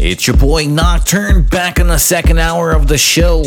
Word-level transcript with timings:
It's 0.00 0.28
your 0.28 0.36
boy 0.36 0.66
Nocturne 0.66 1.42
back 1.42 1.80
in 1.80 1.88
the 1.88 1.98
second 1.98 2.38
hour 2.38 2.70
of 2.70 2.86
the 2.86 2.96
show. 2.96 3.44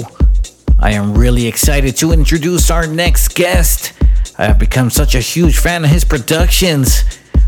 I 0.79 0.91
am 0.91 1.17
really 1.17 1.47
excited 1.47 1.95
to 1.97 2.11
introduce 2.11 2.69
our 2.69 2.85
next 2.85 3.35
guest. 3.35 3.93
I 4.37 4.47
have 4.47 4.59
become 4.59 4.89
such 4.89 5.15
a 5.15 5.21
huge 5.21 5.57
fan 5.57 5.85
of 5.85 5.89
his 5.89 6.03
productions. 6.03 7.03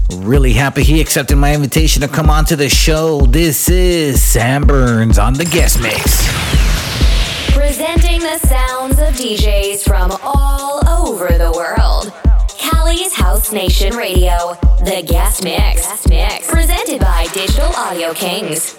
Really 0.10 0.54
happy 0.54 0.84
he 0.84 1.02
accepted 1.02 1.36
my 1.36 1.54
invitation 1.54 2.02
to 2.02 2.08
come 2.08 2.30
on 2.30 2.46
to 2.46 2.56
the 2.56 2.70
show. 2.70 3.26
This 3.26 3.68
is 3.68 4.24
Sam 4.24 4.64
BRNS 4.64 5.22
on 5.22 5.34
the 5.34 5.46
guest 5.46 5.82
mix. 5.82 6.26
Presenting 7.54 8.22
the 8.22 8.38
sounds 8.38 9.00
of 9.00 9.14
DJs 9.16 9.84
from 9.84 10.18
all 10.24 10.80
over 10.88 11.28
the 11.28 11.52
world. 11.52 12.14
Cali's 12.58 13.14
House 13.14 13.52
Nation 13.52 13.98
Radio, 13.98 14.56
the 14.86 15.04
guest 15.06 15.44
mix. 15.44 16.08
mix. 16.08 16.50
Presented 16.50 17.02
by 17.02 17.28
Digital 17.34 17.68
Audio 17.76 18.14
Kings. 18.14 18.78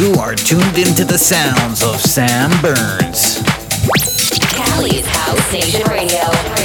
You 0.00 0.14
are 0.14 0.34
tuned 0.34 0.78
into 0.78 1.04
the 1.04 1.18
sounds 1.18 1.82
of 1.82 2.00
Sam 2.00 2.48
BRNS. 2.62 3.44
Cali's 4.56 5.04
House 5.04 5.52
Nation 5.52 5.82
Radio. 5.90 6.59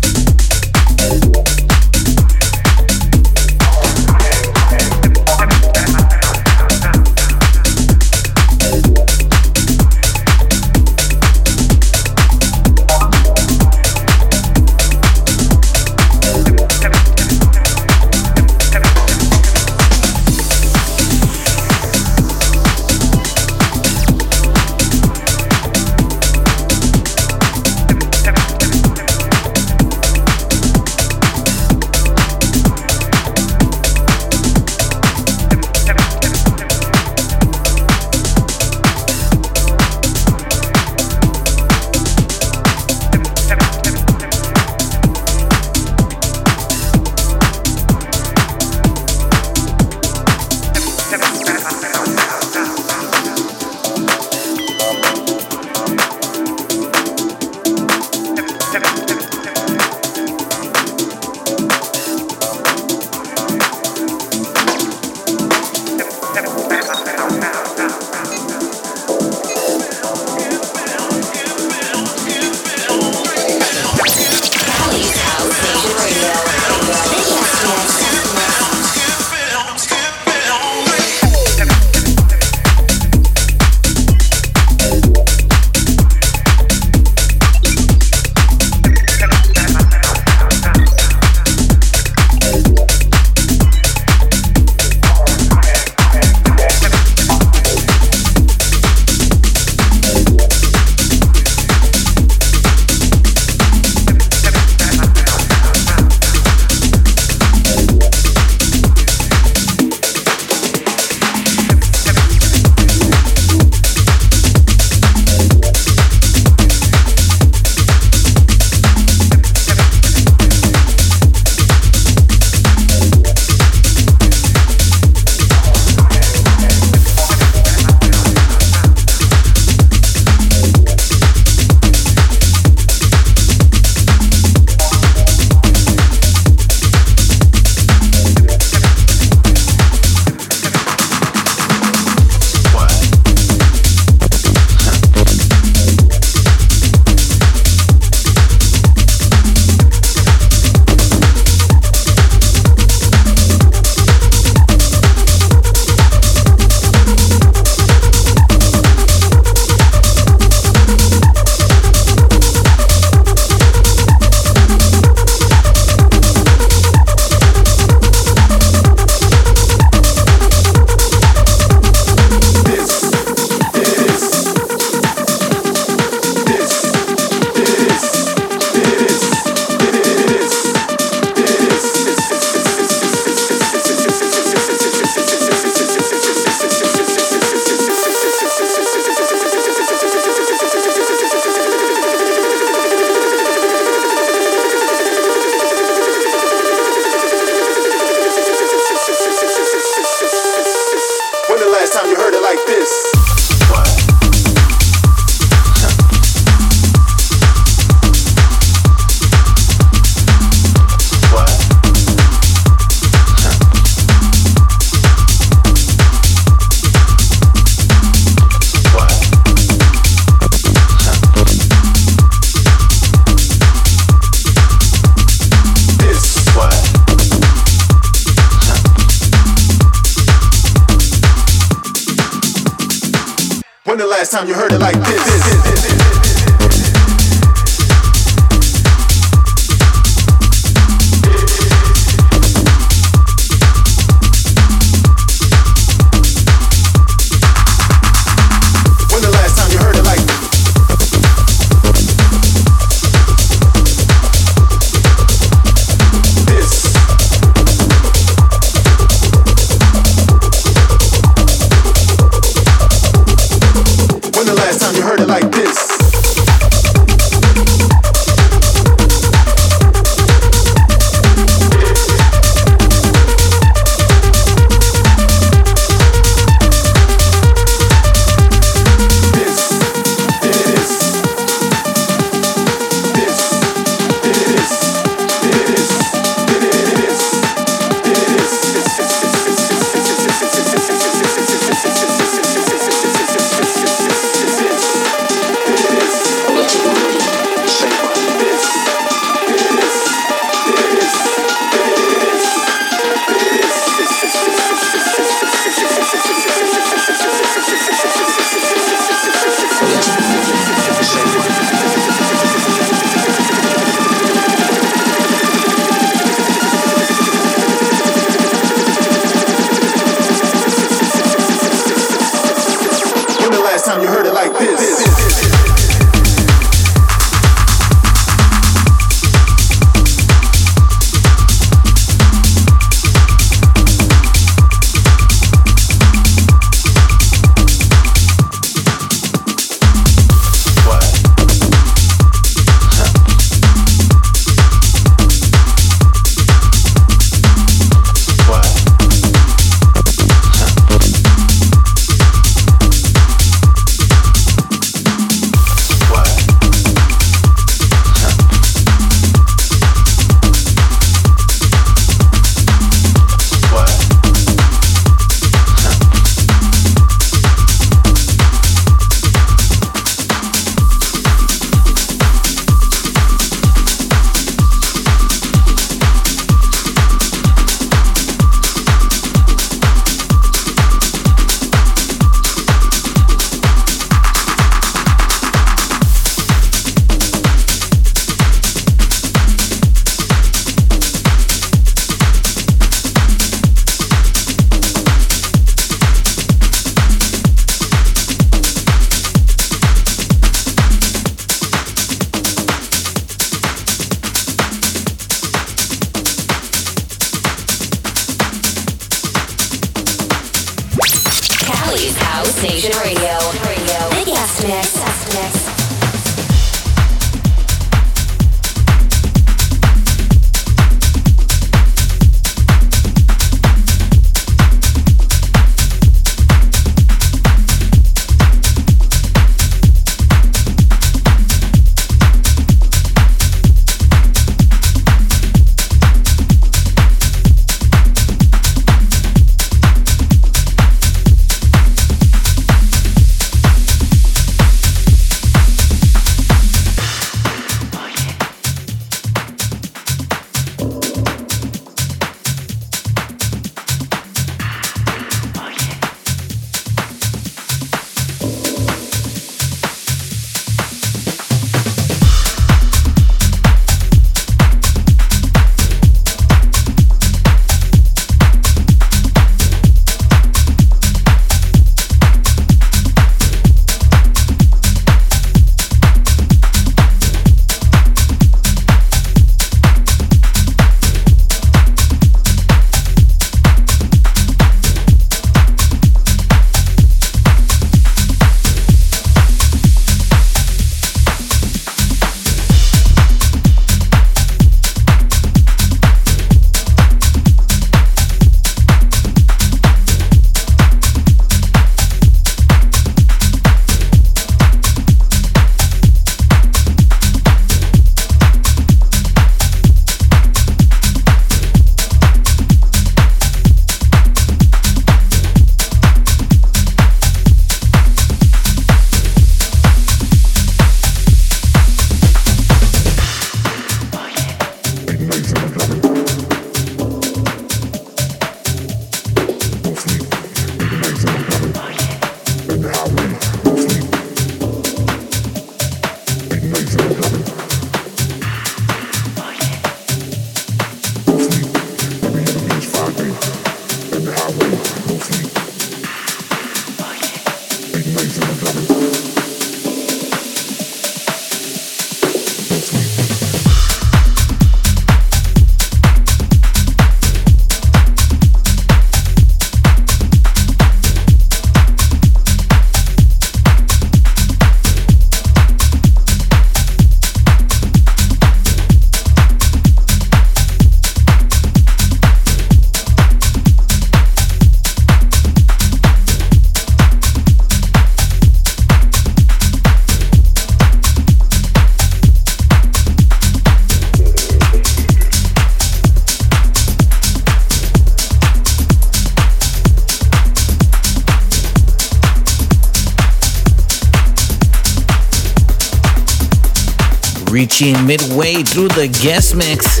Reaching 597.60 598.06
midway 598.06 598.62
through 598.62 598.88
the 598.88 599.06
guest 599.22 599.54
mix. 599.54 600.00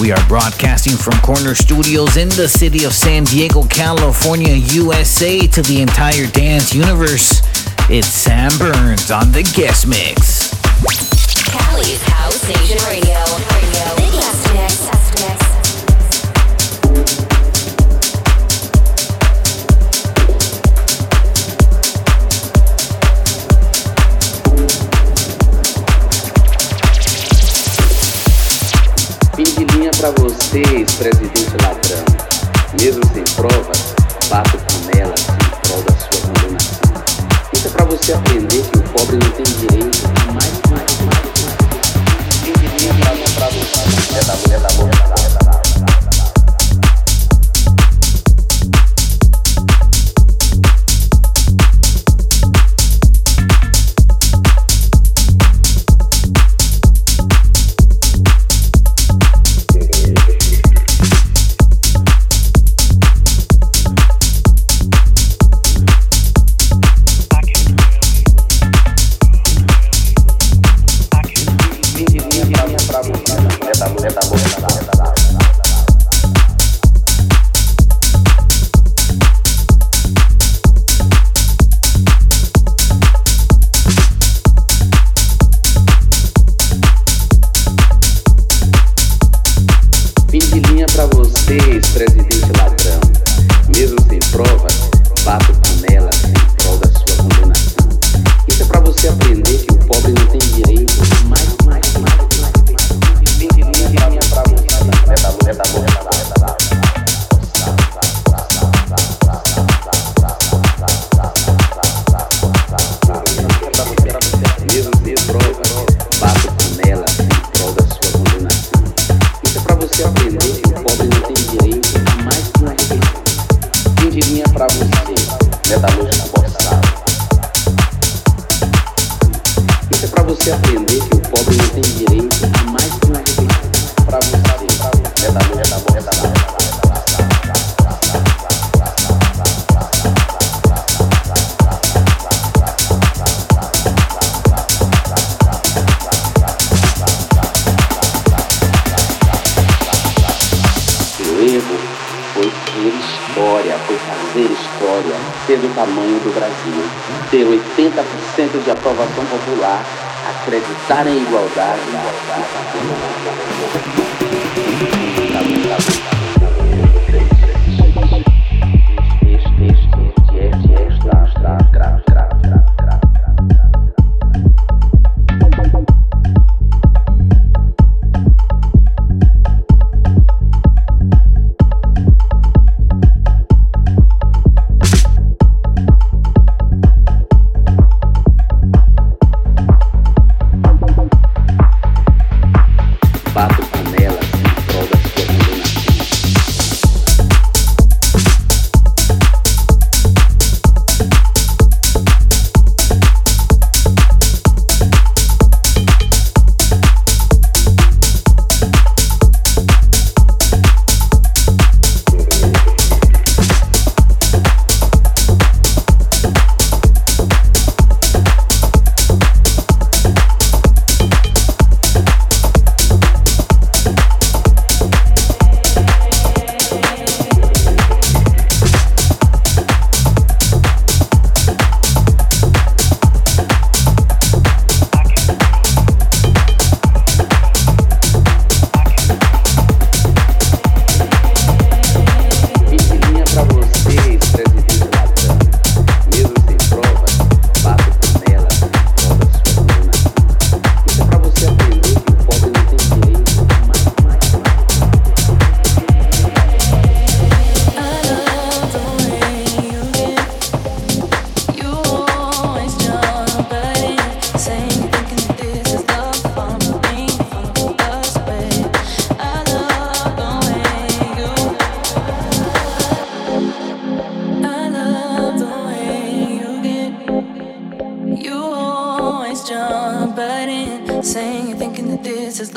We 0.00 0.12
are 0.12 0.28
broadcasting 0.28 0.96
from 0.96 1.12
Corner 1.20 1.54
Studios 1.54 2.16
in 2.16 2.30
the 2.30 2.48
city 2.48 2.84
of 2.84 2.94
San 2.94 3.24
Diego, 3.24 3.64
California, 3.64 4.54
USA 4.54 5.46
to 5.46 5.60
the 5.60 5.82
entire 5.82 6.26
dance 6.28 6.74
universe. 6.74 7.42
It's 7.90 8.06
Sam 8.06 8.50
BRNS 8.52 9.14
on 9.14 9.30
the 9.30 9.42
guest 9.42 9.86
mix. 9.86 10.35
você, 30.56 30.62
ex-presidente 30.76 31.56
ladrão. 31.62 32.05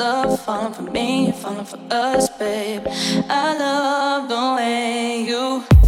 love 0.00 0.40
falling 0.40 0.72
for 0.72 0.82
me, 0.82 1.30
falling 1.30 1.66
for 1.66 1.78
us, 1.90 2.30
babe. 2.38 2.86
I 3.28 3.58
love 3.58 4.28
the 4.30 4.54
way 4.56 5.24
you. 5.28 5.79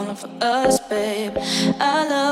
Falling 0.00 0.16
for 0.16 0.30
us, 0.40 0.80
babe. 0.88 1.36
I 1.80 2.08
love 2.08 2.29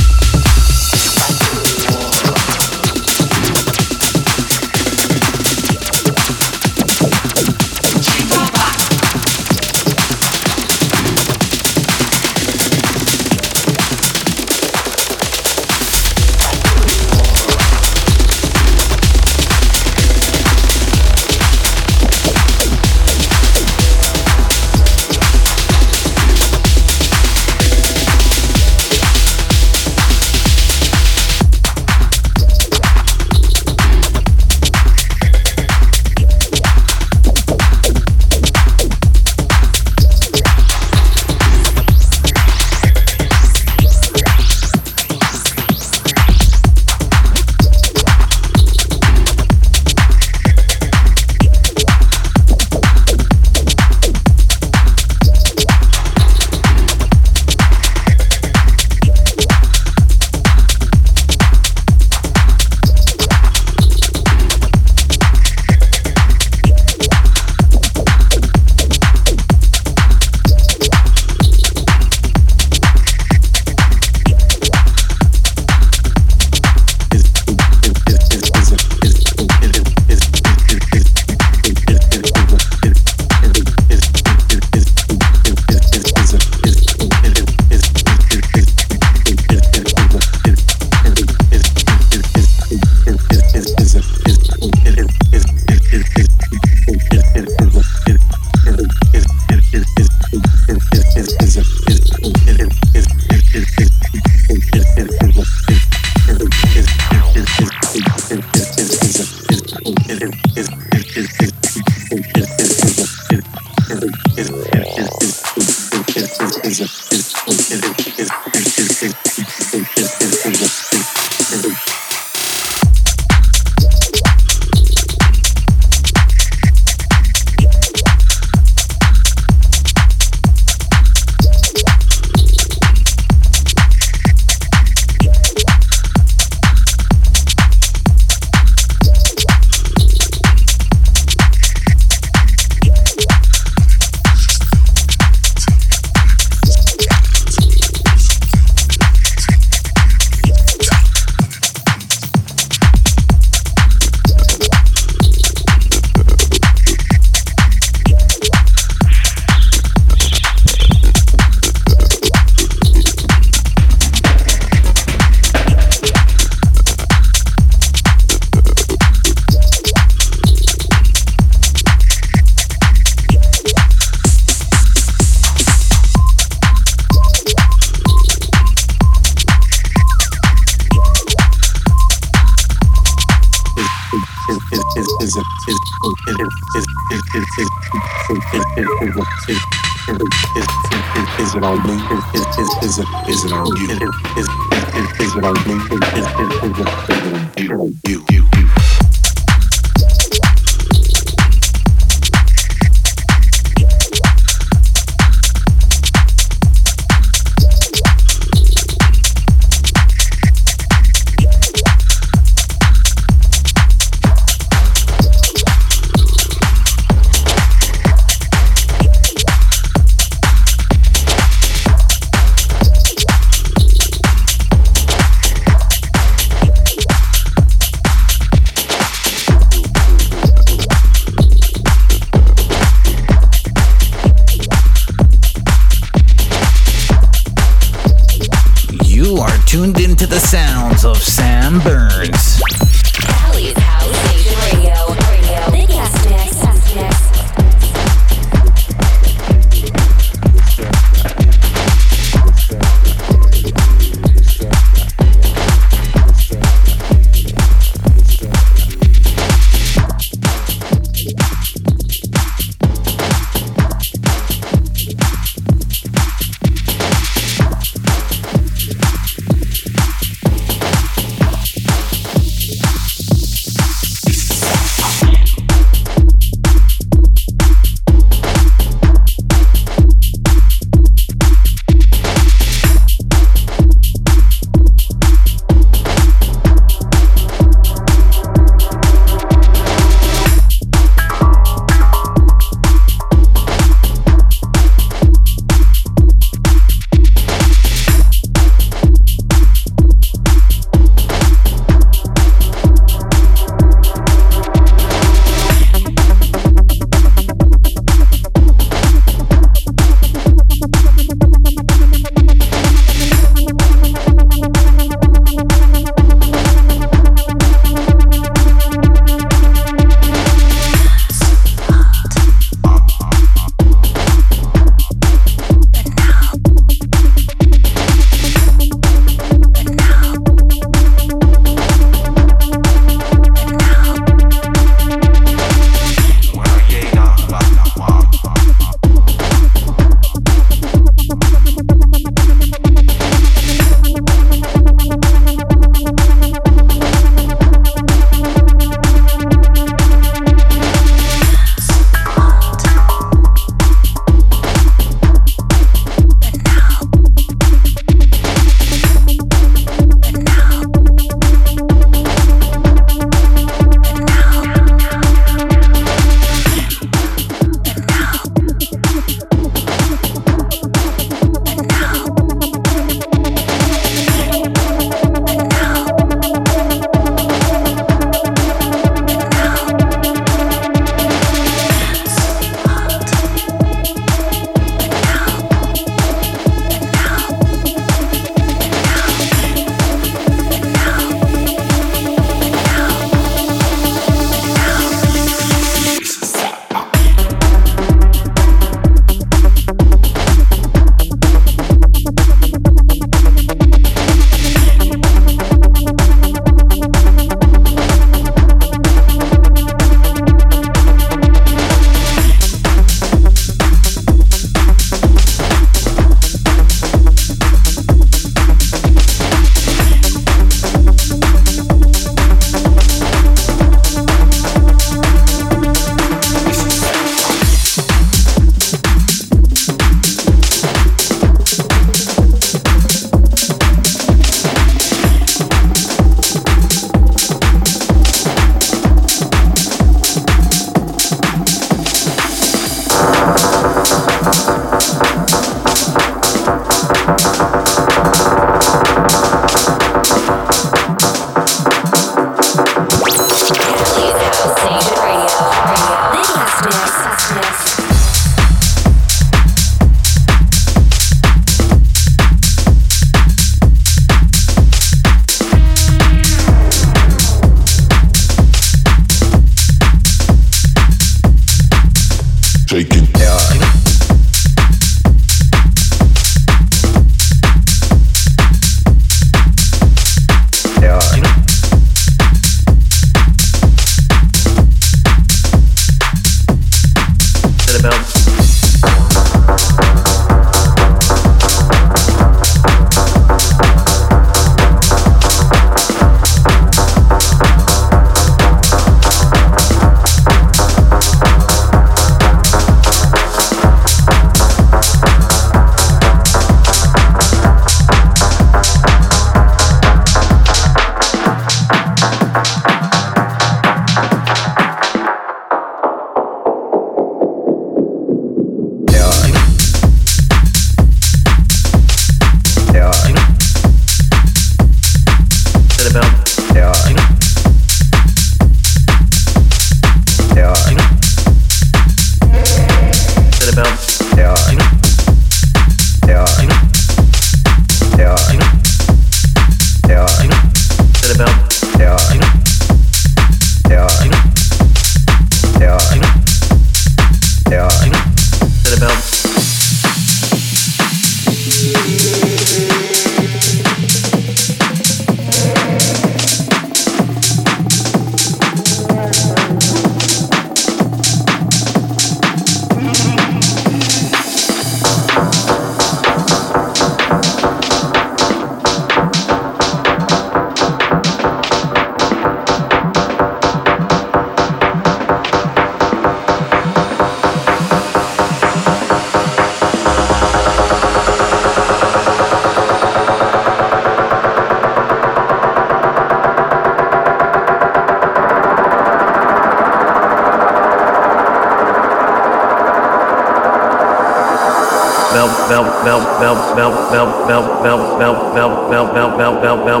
Big 599.92 600.00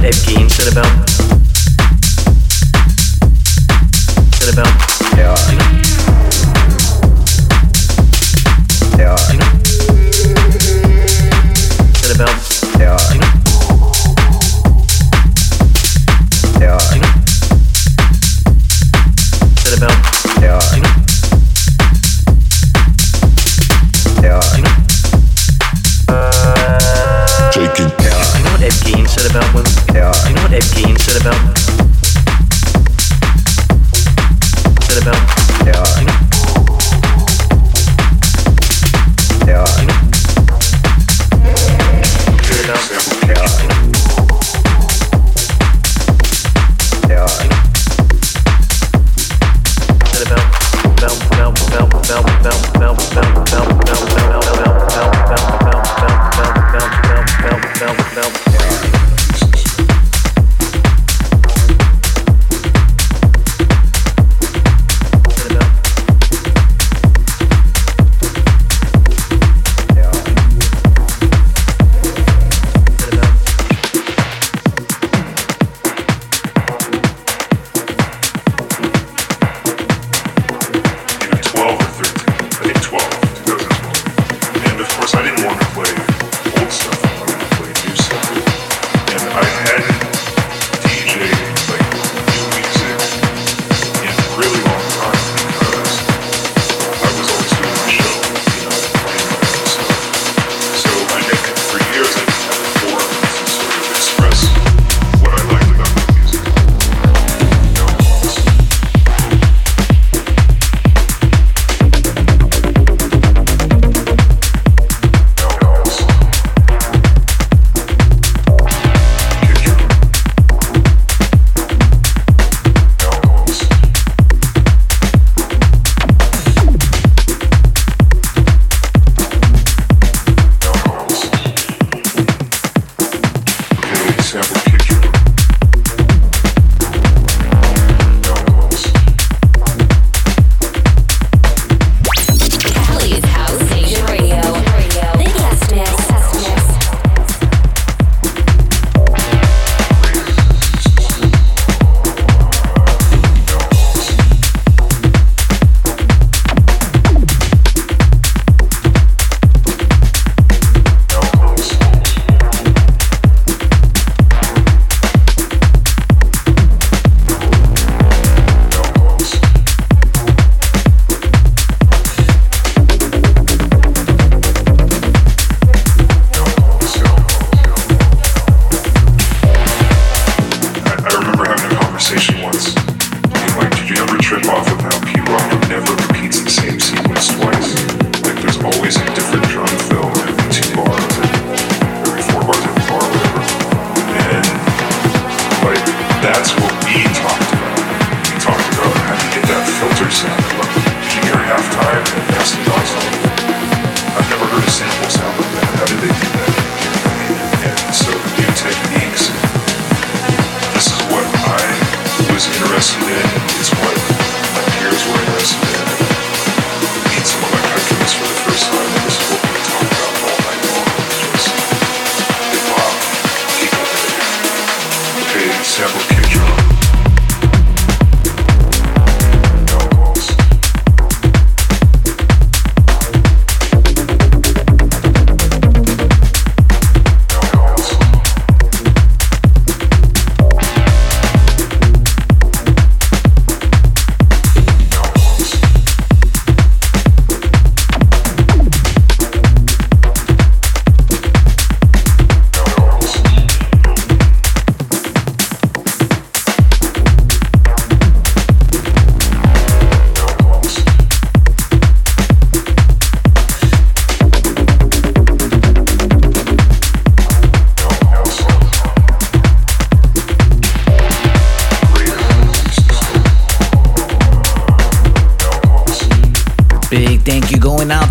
thank 0.00 0.28
you 0.28 0.38
going 0.74 0.78
out 0.78 1.07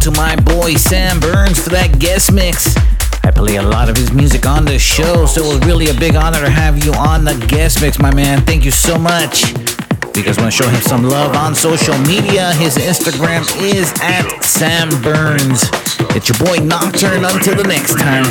to 0.08 0.20
my 0.20 0.36
boy 0.38 0.74
Sam 0.76 1.20
BRNS 1.20 1.64
for 1.64 1.70
that 1.72 1.99
guest 1.99 2.32
mix. 2.32 2.76
I 3.26 3.32
play 3.32 3.58
a 3.58 3.62
lot 3.62 3.89
of 3.89 3.97
his 3.97 4.14
music 4.14 4.45
on 4.45 4.64
the 4.64 4.80
show, 4.80 5.26
so 5.26 5.43
it 5.43 5.47
was 5.47 5.60
really 5.68 5.89
a 5.89 5.93
big 5.93 6.16
honor 6.16 6.39
to 6.39 6.49
have 6.49 6.82
you 6.84 6.93
on 6.93 7.26
the 7.26 7.36
guest 7.47 7.82
mix, 7.82 7.99
my 7.99 8.14
man. 8.14 8.41
Thank 8.41 8.64
you 8.64 8.72
so 8.72 8.97
much. 8.97 9.51
You 10.16 10.24
guys 10.24 10.38
want 10.38 10.51
to 10.51 10.53
show 10.64 10.70
him 10.70 10.82
some 10.82 11.03
love 11.03 11.36
on 11.36 11.55
social 11.55 11.97
media? 11.99 12.53
His 12.53 12.78
Instagram 12.78 13.43
is 13.62 13.91
at 14.01 14.43
Sam 14.43 14.89
BRNS. 15.03 16.16
It's 16.16 16.30
your 16.30 16.38
boy 16.39 16.64
Nocturne. 16.64 17.26
Until 17.26 17.55
the 17.55 17.68
next 17.68 17.97
time. 17.97 18.24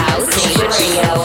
House 0.00 0.58
Radio. 0.58 1.24